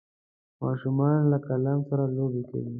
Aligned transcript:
ماشومان 0.63 1.17
له 1.31 1.37
قلم 1.47 1.77
سره 1.89 2.03
لوبې 2.15 2.41
کوي. 2.49 2.69